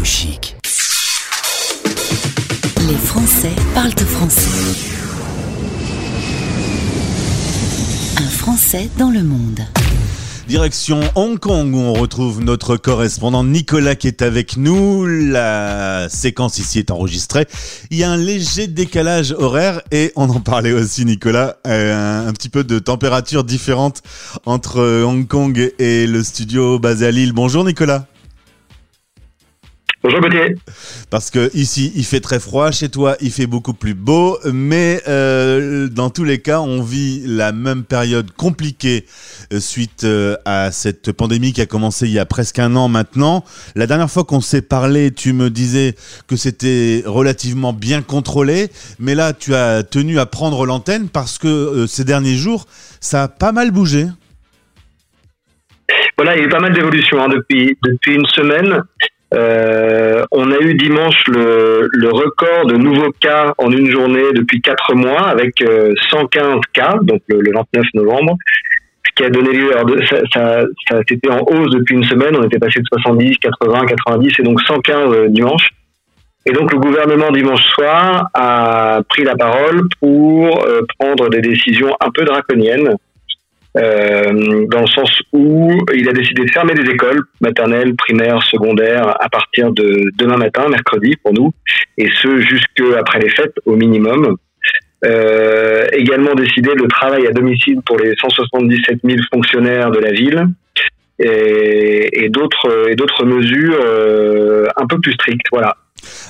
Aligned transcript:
Radio 0.00 0.04
Chic. 0.04 0.56
Les 2.88 2.94
Français 2.94 3.52
parlent 3.74 3.90
français. 3.92 4.50
Un 8.16 8.28
Français 8.28 8.88
dans 8.96 9.10
le 9.10 9.22
monde. 9.22 9.60
Direction 10.48 11.00
Hong 11.16 11.38
Kong 11.38 11.74
où 11.74 11.78
on 11.78 11.92
retrouve 11.92 12.40
notre 12.42 12.76
correspondant 12.78 13.44
Nicolas 13.44 13.94
qui 13.94 14.06
est 14.06 14.22
avec 14.22 14.56
nous. 14.56 15.06
La 15.06 16.08
séquence 16.08 16.58
ici 16.58 16.78
est 16.78 16.90
enregistrée. 16.90 17.46
Il 17.90 17.98
y 17.98 18.04
a 18.04 18.10
un 18.10 18.16
léger 18.16 18.68
décalage 18.68 19.32
horaire 19.32 19.82
et 19.92 20.12
on 20.16 20.30
en 20.30 20.40
parlait 20.40 20.72
aussi 20.72 21.04
Nicolas, 21.04 21.56
euh, 21.66 22.26
un, 22.26 22.32
petit 22.32 22.48
peu 22.48 22.64
de 22.64 22.78
température 22.78 23.44
différente 23.44 24.02
entre 24.46 25.02
Hong 25.02 25.26
Kong 25.26 25.72
et 25.78 26.06
le 26.06 26.24
studio 26.24 26.78
basé 26.78 27.06
à 27.06 27.10
Lille. 27.10 27.32
Bonjour 27.34 27.64
Nicolas. 27.64 28.06
Bonjour 30.02 30.20
Gauthier. 30.20 30.54
Parce 31.10 31.30
que 31.30 31.54
ici 31.54 31.92
il 31.94 32.06
fait 32.06 32.20
très 32.20 32.40
froid, 32.40 32.70
chez 32.70 32.88
toi 32.88 33.16
il 33.20 33.30
fait 33.30 33.46
beaucoup 33.46 33.74
plus 33.74 33.92
beau, 33.92 34.38
mais 34.50 35.02
euh, 35.06 35.88
dans 35.88 36.08
tous 36.08 36.24
les 36.24 36.38
cas 36.38 36.60
on 36.60 36.80
vit 36.80 37.22
la 37.26 37.52
même 37.52 37.84
période 37.84 38.30
compliquée 38.30 39.04
euh, 39.52 39.60
suite 39.60 40.04
euh, 40.04 40.36
à 40.46 40.72
cette 40.72 41.12
pandémie 41.12 41.52
qui 41.52 41.60
a 41.60 41.66
commencé 41.66 42.06
il 42.06 42.12
y 42.12 42.18
a 42.18 42.24
presque 42.24 42.58
un 42.58 42.76
an 42.76 42.88
maintenant. 42.88 43.44
La 43.74 43.86
dernière 43.86 44.10
fois 44.10 44.24
qu'on 44.24 44.40
s'est 44.40 44.62
parlé, 44.62 45.10
tu 45.10 45.34
me 45.34 45.50
disais 45.50 45.94
que 46.26 46.36
c'était 46.36 47.02
relativement 47.04 47.74
bien 47.74 48.00
contrôlé, 48.00 48.68
mais 49.00 49.14
là 49.14 49.34
tu 49.34 49.54
as 49.54 49.82
tenu 49.82 50.18
à 50.18 50.24
prendre 50.24 50.64
l'antenne 50.64 51.10
parce 51.10 51.36
que 51.36 51.84
ces 51.86 52.04
derniers 52.04 52.36
jours 52.36 52.64
ça 53.00 53.24
a 53.24 53.28
pas 53.28 53.52
mal 53.52 53.70
bougé. 53.70 54.06
Voilà, 56.16 56.36
il 56.36 56.40
y 56.40 56.42
a 56.44 56.46
eu 56.46 56.48
pas 56.48 56.60
mal 56.60 56.72
d'évolutions 56.72 57.22
hein, 57.22 57.28
depuis, 57.28 57.76
depuis 57.82 58.14
une 58.14 58.26
semaine. 58.28 58.82
Euh, 59.32 60.24
on 60.32 60.50
a 60.50 60.58
eu 60.58 60.74
dimanche 60.74 61.22
le, 61.28 62.08
record 62.10 62.66
de 62.66 62.76
nouveaux 62.76 63.12
cas 63.12 63.54
en 63.58 63.70
une 63.70 63.90
journée 63.90 64.32
depuis 64.34 64.60
quatre 64.60 64.94
mois 64.94 65.28
avec 65.28 65.62
115 66.10 66.42
euh, 66.42 66.58
cas, 66.72 66.96
donc 67.02 67.22
le, 67.28 67.52
29 67.52 67.84
novembre, 67.94 68.36
ce 69.06 69.12
qui 69.14 69.24
a 69.24 69.30
donné 69.30 69.52
lieu, 69.52 69.76
à, 69.76 69.82
ça, 70.06 70.16
ça, 70.32 70.62
ça 70.88 71.00
c'était 71.08 71.30
en 71.30 71.42
hausse 71.42 71.70
depuis 71.70 71.94
une 71.94 72.04
semaine, 72.04 72.36
on 72.36 72.42
était 72.42 72.58
passé 72.58 72.80
de 72.80 72.86
70, 72.92 73.36
80, 73.36 73.86
90 73.86 74.32
et 74.38 74.42
donc 74.42 74.60
115 74.62 74.96
euh, 74.96 75.28
dimanche. 75.28 75.70
Et 76.46 76.52
donc 76.52 76.72
le 76.72 76.78
gouvernement 76.78 77.30
dimanche 77.30 77.62
soir 77.74 78.30
a 78.32 79.02
pris 79.10 79.24
la 79.24 79.36
parole 79.36 79.82
pour 80.00 80.66
prendre 80.98 81.28
des 81.28 81.42
décisions 81.42 81.94
un 82.00 82.10
peu 82.10 82.24
draconiennes 82.24 82.96
euh, 83.78 84.66
dans 84.68 84.80
le 84.80 84.86
sens 84.86 85.22
où 85.32 85.72
il 85.94 86.08
a 86.08 86.12
décidé 86.12 86.44
de 86.44 86.50
fermer 86.50 86.74
les 86.74 86.90
écoles 86.90 87.20
maternelles, 87.40 87.94
primaires, 87.94 88.42
secondaires 88.42 89.16
à 89.22 89.28
partir 89.28 89.70
de 89.70 90.10
demain 90.16 90.36
matin, 90.36 90.68
mercredi 90.68 91.16
pour 91.22 91.32
nous, 91.32 91.52
et 91.96 92.08
ce 92.20 92.40
jusque 92.40 92.82
après 92.98 93.20
les 93.20 93.30
fêtes 93.30 93.54
au 93.66 93.76
minimum. 93.76 94.36
Euh, 95.02 95.86
également 95.92 96.34
décidé 96.34 96.74
le 96.74 96.86
travail 96.86 97.26
à 97.26 97.30
domicile 97.30 97.80
pour 97.86 97.98
les 97.98 98.12
177 98.20 98.98
000 99.02 99.18
fonctionnaires 99.32 99.90
de 99.90 99.98
la 99.98 100.12
ville 100.12 100.46
et, 101.18 102.28
d'autres 102.28 102.90
et 102.90 102.96
d'autres 102.96 103.24
mesures 103.24 103.78
euh, 103.82 104.66
un 104.76 104.86
peu 104.86 104.98
plus 105.00 105.12
strictes. 105.12 105.46
Voilà. 105.52 105.76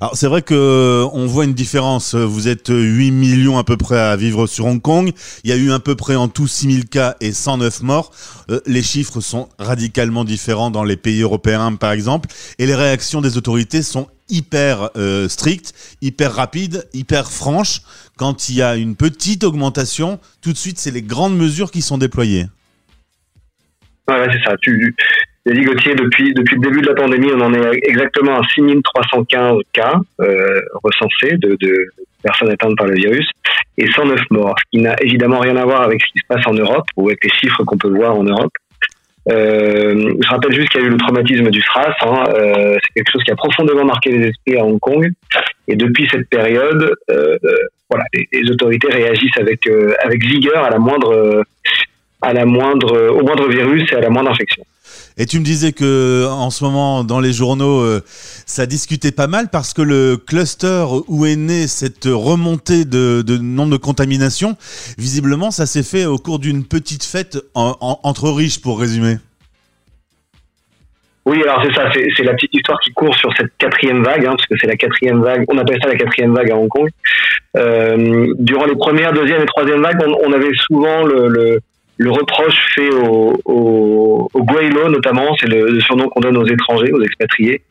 Alors 0.00 0.14
c'est 0.14 0.26
vrai 0.26 0.42
que 0.42 0.54
euh, 0.54 1.08
on 1.12 1.26
voit 1.26 1.44
une 1.44 1.54
différence. 1.54 2.14
Vous 2.14 2.48
êtes 2.48 2.68
8 2.68 3.10
millions 3.12 3.58
à 3.58 3.64
peu 3.64 3.76
près 3.76 3.98
à 3.98 4.14
vivre 4.16 4.46
sur 4.46 4.66
Hong 4.66 4.80
Kong. 4.80 5.12
Il 5.42 5.50
y 5.50 5.52
a 5.52 5.56
eu 5.56 5.72
à 5.72 5.78
peu 5.78 5.94
près 5.94 6.16
en 6.16 6.28
tout 6.28 6.46
6000 6.46 6.86
cas 6.88 7.16
et 7.20 7.32
109 7.32 7.82
morts. 7.82 8.12
Euh, 8.50 8.60
les 8.66 8.82
chiffres 8.82 9.20
sont 9.20 9.48
radicalement 9.58 10.24
différents 10.24 10.70
dans 10.70 10.84
les 10.84 10.96
pays 10.96 11.22
européens 11.22 11.74
par 11.76 11.92
exemple. 11.92 12.28
Et 12.58 12.66
les 12.66 12.74
réactions 12.74 13.22
des 13.22 13.38
autorités 13.38 13.82
sont 13.82 14.08
hyper 14.28 14.90
euh, 14.96 15.28
strictes, 15.28 15.72
hyper 16.02 16.34
rapides, 16.34 16.86
hyper 16.92 17.30
franches. 17.30 17.80
Quand 18.18 18.50
il 18.50 18.56
y 18.56 18.62
a 18.62 18.76
une 18.76 18.96
petite 18.96 19.44
augmentation, 19.44 20.20
tout 20.42 20.52
de 20.52 20.58
suite 20.58 20.78
c'est 20.78 20.90
les 20.90 21.02
grandes 21.02 21.36
mesures 21.36 21.70
qui 21.70 21.80
sont 21.80 21.96
déployées. 21.96 22.46
Ouais, 24.08 24.26
c'est 24.30 24.44
ça. 24.44 24.56
Tu, 24.62 24.94
dit 25.52 25.62
Gauthier, 25.62 25.94
depuis, 25.94 26.34
depuis 26.34 26.56
le 26.56 26.60
début 26.62 26.80
de 26.80 26.88
la 26.88 26.94
pandémie, 26.94 27.30
on 27.34 27.40
en 27.40 27.54
est 27.54 27.78
exactement 27.84 28.38
à 28.38 28.42
6315 28.54 29.60
cas 29.72 30.00
euh, 30.20 30.60
recensés 30.82 31.36
de, 31.36 31.56
de, 31.60 31.86
personnes 32.22 32.50
atteintes 32.50 32.76
par 32.76 32.86
le 32.86 32.94
virus 32.94 33.28
et 33.78 33.86
109 33.90 34.20
morts, 34.30 34.56
ce 34.58 34.64
qui 34.72 34.82
n'a 34.82 34.96
évidemment 35.00 35.38
rien 35.38 35.56
à 35.56 35.64
voir 35.64 35.82
avec 35.82 36.02
ce 36.02 36.06
qui 36.12 36.18
se 36.18 36.26
passe 36.26 36.46
en 36.46 36.54
Europe 36.54 36.86
ou 36.96 37.08
avec 37.08 37.22
les 37.22 37.30
chiffres 37.30 37.62
qu'on 37.64 37.78
peut 37.78 37.94
voir 37.94 38.16
en 38.16 38.24
Europe. 38.24 38.52
Euh, 39.28 40.14
je 40.20 40.28
rappelle 40.28 40.52
juste 40.52 40.68
qu'il 40.68 40.80
y 40.80 40.84
a 40.84 40.86
eu 40.86 40.90
le 40.90 40.96
traumatisme 40.96 41.50
du 41.50 41.60
SRAS. 41.60 41.94
Hein, 42.02 42.24
euh, 42.34 42.76
c'est 42.82 42.92
quelque 42.94 43.12
chose 43.12 43.24
qui 43.24 43.32
a 43.32 43.36
profondément 43.36 43.84
marqué 43.84 44.10
les 44.10 44.28
esprits 44.28 44.56
à 44.56 44.64
Hong 44.64 44.78
Kong. 44.78 45.10
Et 45.66 45.74
depuis 45.74 46.08
cette 46.10 46.28
période, 46.28 46.94
euh, 47.10 47.36
voilà, 47.90 48.04
les, 48.14 48.28
les, 48.32 48.50
autorités 48.50 48.88
réagissent 48.88 49.36
avec 49.38 49.66
euh, 49.66 49.94
avec 50.04 50.24
vigueur 50.24 50.64
à 50.64 50.70
la 50.70 50.78
moindre 50.78 51.44
à 52.22 52.32
la 52.32 52.44
moindre 52.44 53.10
au 53.10 53.22
moindre 53.24 53.48
virus 53.48 53.90
et 53.92 53.96
à 53.96 54.00
la 54.00 54.10
moindre 54.10 54.30
infection. 54.30 54.64
Et 55.18 55.24
tu 55.24 55.38
me 55.38 55.44
disais 55.44 55.72
que 55.72 56.26
en 56.28 56.50
ce 56.50 56.62
moment, 56.62 57.02
dans 57.02 57.20
les 57.20 57.32
journaux, 57.32 57.80
euh, 57.80 58.02
ça 58.44 58.66
discutait 58.66 59.12
pas 59.12 59.28
mal 59.28 59.48
parce 59.50 59.72
que 59.72 59.80
le 59.80 60.18
cluster 60.18 60.84
où 61.08 61.24
est 61.24 61.36
née 61.36 61.66
cette 61.68 62.04
remontée 62.04 62.84
de, 62.84 63.24
nombre 63.38 63.72
de 63.72 63.76
contaminations, 63.78 64.56
visiblement, 64.98 65.50
ça 65.50 65.64
s'est 65.64 65.82
fait 65.82 66.04
au 66.04 66.18
cours 66.18 66.38
d'une 66.38 66.64
petite 66.64 67.04
fête 67.04 67.38
entre 67.54 68.30
riches, 68.30 68.60
pour 68.60 68.78
résumer. 68.78 69.16
Oui, 71.24 71.42
alors 71.42 71.62
c'est 71.64 71.74
ça, 71.74 71.90
c'est 72.16 72.22
la 72.22 72.34
petite 72.34 72.54
histoire 72.54 72.78
qui 72.80 72.92
court 72.92 73.14
sur 73.16 73.34
cette 73.36 73.50
quatrième 73.58 74.04
vague, 74.04 74.26
hein, 74.26 74.34
parce 74.36 74.46
que 74.46 74.54
c'est 74.60 74.68
la 74.68 74.76
quatrième 74.76 75.22
vague, 75.22 75.44
on 75.48 75.58
appelle 75.58 75.78
ça 75.82 75.88
la 75.88 75.96
quatrième 75.96 76.34
vague 76.34 76.52
à 76.52 76.56
Hong 76.56 76.68
Kong. 76.68 76.88
Euh, 77.56 78.26
durant 78.38 78.66
les 78.66 78.76
premières, 78.76 79.12
deuxième 79.12 79.42
et 79.42 79.46
troisième 79.46 79.82
vagues, 79.82 80.00
on, 80.24 80.32
avait 80.32 80.54
souvent 80.54 81.04
le 81.04 81.60
reproche 82.04 82.74
fait 82.74 82.90
au, 82.90 83.34
au, 83.44 84.28
au 84.32 84.42
Guaylo 84.42 84.88
notamment, 84.88 85.34
c'est 85.40 85.48
le, 85.48 85.80
surnom 85.80 86.08
qu'on 86.08 86.20
donne 86.20 86.36
aux 86.36 86.46
étrangers, 86.46 86.92
aux 86.92 87.02
expatriés, 87.02 87.62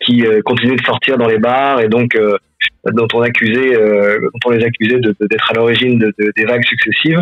qui 0.00 0.26
euh, 0.26 0.40
continuent 0.42 0.76
de 0.76 0.84
sortir 0.84 1.16
dans 1.16 1.26
les 1.26 1.38
bars 1.38 1.80
et 1.80 1.88
donc 1.88 2.14
euh, 2.14 2.36
dont 2.92 3.08
on 3.14 3.22
accusait, 3.22 3.76
euh, 3.76 4.18
dont 4.20 4.40
on 4.46 4.50
les 4.50 4.64
accusait 4.64 4.98
d'être 4.98 5.50
à 5.50 5.54
l'origine 5.54 5.98
de, 5.98 6.12
des 6.36 6.44
vagues 6.44 6.64
successives. 6.64 7.20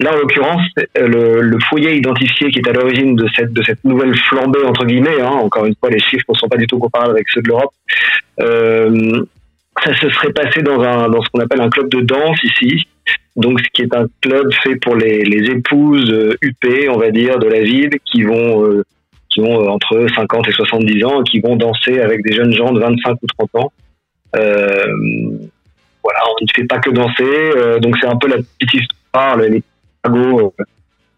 Là, 0.00 0.12
en 0.14 0.16
l'occurrence, 0.16 0.62
le, 0.96 1.40
le, 1.40 1.58
foyer 1.68 1.96
identifié 1.96 2.50
qui 2.50 2.58
est 2.58 2.68
à 2.68 2.72
l'origine 2.72 3.16
de 3.16 3.26
cette 3.34 3.52
de 3.52 3.62
cette 3.62 3.84
nouvelle 3.84 4.14
flambée 4.16 4.64
entre 4.64 4.84
guillemets, 4.84 5.20
hein, 5.20 5.26
encore 5.26 5.66
une 5.66 5.74
fois, 5.80 5.90
les 5.90 6.00
chiffres 6.00 6.24
ne 6.28 6.34
sont 6.34 6.48
pas 6.48 6.56
du 6.56 6.66
tout 6.66 6.78
comparables 6.78 7.12
avec 7.12 7.28
ceux 7.28 7.42
de 7.42 7.48
l'Europe. 7.48 7.72
ça 9.84 9.94
se 9.94 10.08
serait 10.10 10.32
passé 10.32 10.62
dans 10.62 10.80
un 10.80 11.08
dans 11.08 11.22
ce 11.22 11.28
qu'on 11.30 11.40
appelle 11.40 11.60
un 11.60 11.70
club 11.70 11.88
de 11.88 12.00
danse 12.00 12.42
ici, 12.44 12.86
donc, 13.38 13.60
ce 13.60 13.68
qui 13.72 13.82
est 13.82 13.94
un 13.94 14.06
club 14.20 14.52
fait 14.64 14.74
pour 14.76 14.96
les, 14.96 15.22
épouses 15.48 16.10
euh, 16.10 16.36
on 16.90 16.98
va 16.98 17.10
dire, 17.12 17.38
de 17.38 17.46
la 17.46 17.60
ville, 17.60 17.90
qui 18.04 18.24
vont, 18.24 18.64
euh, 18.64 18.84
qui 19.30 19.40
ont 19.40 19.62
euh, 19.62 19.68
entre 19.68 20.08
50 20.12 20.48
et 20.48 20.52
70 20.52 21.04
ans, 21.04 21.22
qui 21.22 21.38
vont 21.38 21.54
danser 21.54 22.00
avec 22.00 22.24
des 22.24 22.34
jeunes 22.34 22.52
gens 22.52 22.72
de 22.72 22.80
25 22.80 23.16
ou 23.22 23.26
30 23.38 23.54
ans. 23.54 23.72
voilà, 24.34 26.20
on 26.26 26.42
ne 26.42 26.48
fait 26.54 26.66
pas 26.66 26.80
que 26.80 26.90
danser. 26.90 27.80
donc, 27.80 27.96
c'est 28.00 28.08
un 28.08 28.16
peu 28.16 28.28
la 28.28 28.38
petite 28.38 28.74
histoire, 28.74 29.36
les 29.36 29.62
caragos, 30.02 30.52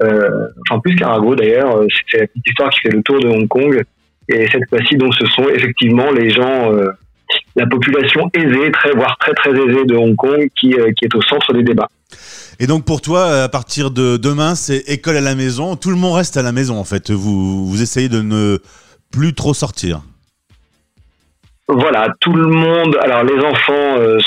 enfin 0.00 0.80
plus 0.80 0.96
caragos 0.96 1.36
d'ailleurs, 1.36 1.84
c'est 2.10 2.18
la 2.18 2.26
petite 2.26 2.46
histoire 2.48 2.70
qui 2.70 2.80
fait 2.80 2.90
le 2.90 3.02
tour 3.02 3.20
de 3.20 3.28
Hong 3.28 3.46
Kong. 3.46 3.80
Et 4.28 4.48
cette 4.48 4.68
fois-ci, 4.68 4.96
donc, 4.96 5.14
ce 5.14 5.24
sont 5.26 5.48
effectivement 5.48 6.10
les 6.10 6.30
gens 6.30 6.72
la 7.58 7.66
population 7.66 8.30
aisée, 8.34 8.70
très, 8.72 8.92
voire 8.92 9.16
très 9.20 9.32
très 9.34 9.50
aisée 9.50 9.84
de 9.84 9.96
Hong 9.96 10.16
Kong 10.16 10.48
qui, 10.58 10.70
qui 10.70 11.04
est 11.04 11.14
au 11.14 11.22
centre 11.22 11.52
des 11.52 11.62
débats. 11.62 11.88
Et 12.60 12.66
donc 12.66 12.84
pour 12.84 13.00
toi, 13.00 13.42
à 13.42 13.48
partir 13.48 13.90
de 13.90 14.16
demain, 14.16 14.54
c'est 14.54 14.88
école 14.88 15.16
à 15.16 15.20
la 15.20 15.34
maison. 15.34 15.76
Tout 15.76 15.90
le 15.90 15.96
monde 15.96 16.16
reste 16.16 16.36
à 16.36 16.42
la 16.42 16.52
maison 16.52 16.76
en 16.76 16.84
fait. 16.84 17.10
Vous, 17.10 17.66
vous 17.66 17.82
essayez 17.82 18.08
de 18.08 18.22
ne 18.22 18.58
plus 19.12 19.34
trop 19.34 19.54
sortir. 19.54 20.00
Voilà, 21.68 22.08
tout 22.20 22.32
le 22.32 22.48
monde. 22.48 22.96
Alors 23.02 23.24
les 23.24 23.38
enfants 23.44 23.98
euh, 23.98 24.18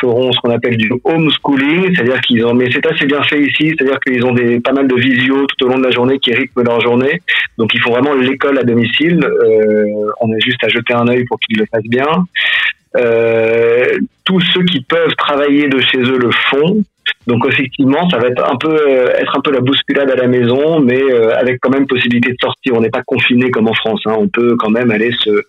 feront 0.00 0.32
ce 0.32 0.40
qu'on 0.40 0.50
appelle 0.50 0.76
du 0.76 0.92
homeschooling, 1.04 1.94
c'est-à-dire 1.94 2.20
qu'ils 2.22 2.44
ont. 2.44 2.54
Mais 2.54 2.66
c'est 2.72 2.84
assez 2.86 3.06
bien 3.06 3.22
fait 3.22 3.40
ici, 3.40 3.72
c'est-à-dire 3.72 3.98
qu'ils 4.00 4.24
ont 4.24 4.32
des 4.32 4.60
pas 4.60 4.72
mal 4.72 4.88
de 4.88 4.96
visio 4.96 5.46
tout 5.46 5.66
au 5.66 5.68
long 5.68 5.78
de 5.78 5.84
la 5.84 5.92
journée 5.92 6.18
qui 6.18 6.34
rythment 6.34 6.64
leur 6.64 6.80
journée. 6.80 7.22
Donc 7.56 7.70
ils 7.72 7.80
font 7.80 7.92
vraiment 7.92 8.14
l'école 8.14 8.58
à 8.58 8.64
domicile. 8.64 9.24
Euh, 9.24 10.10
on 10.20 10.32
a 10.32 10.38
juste 10.44 10.62
à 10.64 10.68
jeter 10.68 10.92
un 10.92 11.06
œil 11.08 11.24
pour 11.24 11.38
qu'ils 11.40 11.58
le 11.58 11.66
fassent 11.72 11.88
bien. 11.88 12.26
Euh, 12.96 13.84
tous 14.24 14.40
ceux 14.52 14.64
qui 14.64 14.80
peuvent 14.82 15.14
travailler 15.16 15.68
de 15.68 15.80
chez 15.80 15.98
eux 15.98 16.18
le 16.18 16.30
font. 16.30 16.82
Donc 17.26 17.46
effectivement, 17.46 18.08
ça 18.10 18.18
va 18.18 18.28
être 18.28 18.50
un 18.50 18.56
peu 18.56 18.74
euh, 18.74 19.12
être 19.16 19.36
un 19.36 19.40
peu 19.40 19.52
la 19.52 19.60
bousculade 19.60 20.10
à 20.10 20.16
la 20.16 20.26
maison, 20.26 20.80
mais 20.80 21.02
euh, 21.02 21.36
avec 21.36 21.58
quand 21.60 21.70
même 21.70 21.86
possibilité 21.86 22.30
de 22.30 22.36
sortir. 22.40 22.74
On 22.74 22.80
n'est 22.80 22.90
pas 22.90 23.02
confiné 23.06 23.50
comme 23.50 23.68
en 23.68 23.74
France. 23.74 24.00
Hein. 24.06 24.14
On 24.18 24.28
peut 24.28 24.56
quand 24.58 24.70
même 24.70 24.90
aller 24.90 25.12
se 25.12 25.42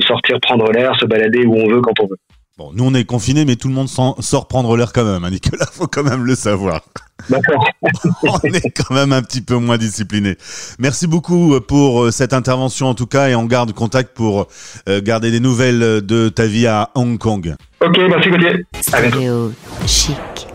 sortir, 0.00 0.38
prendre 0.40 0.70
l'air, 0.72 0.94
se 0.98 1.06
balader 1.06 1.44
où 1.44 1.54
on 1.56 1.68
veut 1.68 1.80
quand 1.80 1.98
on 2.00 2.06
veut. 2.06 2.18
Bon, 2.60 2.72
nous 2.74 2.84
on 2.84 2.92
est 2.92 3.06
confinés, 3.06 3.46
mais 3.46 3.56
tout 3.56 3.68
le 3.68 3.74
monde 3.74 3.88
sort 3.88 4.46
prendre 4.46 4.76
l'air 4.76 4.92
quand 4.92 5.06
même, 5.06 5.24
hein, 5.24 5.30
Nicolas, 5.30 5.64
faut 5.72 5.86
quand 5.86 6.02
même 6.02 6.24
le 6.24 6.34
savoir. 6.34 6.82
D'accord. 7.30 7.64
on 8.22 8.48
est 8.48 8.70
quand 8.76 8.92
même 8.94 9.14
un 9.14 9.22
petit 9.22 9.40
peu 9.40 9.54
moins 9.54 9.78
discipliné. 9.78 10.36
Merci 10.78 11.06
beaucoup 11.06 11.58
pour 11.62 12.02
euh, 12.02 12.10
cette 12.10 12.34
intervention 12.34 12.88
en 12.88 12.94
tout 12.94 13.06
cas 13.06 13.28
et 13.28 13.34
on 13.34 13.46
garde 13.46 13.72
contact 13.72 14.14
pour 14.14 14.46
euh, 14.90 15.00
garder 15.00 15.30
des 15.30 15.40
nouvelles 15.40 16.04
de 16.04 16.28
ta 16.28 16.44
vie 16.44 16.66
à 16.66 16.90
Hong 16.94 17.16
Kong. 17.16 17.54
Ok, 17.82 17.98
merci 18.10 18.28
Gauthier. 18.28 18.66
À 18.92 19.00
bientôt. 19.00 19.52
Chic. 19.86 20.49